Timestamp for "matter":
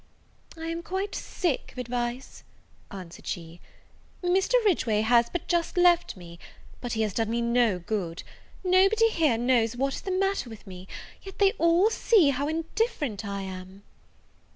10.09-10.49